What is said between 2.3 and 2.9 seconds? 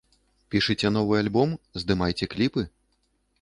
кліпы?